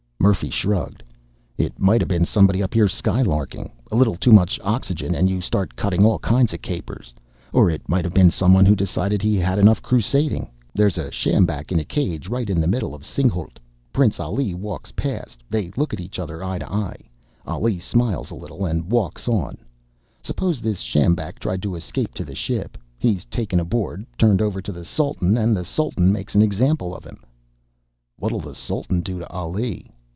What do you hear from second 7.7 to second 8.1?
it might